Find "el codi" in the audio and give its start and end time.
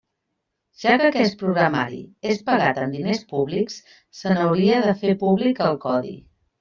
5.67-6.17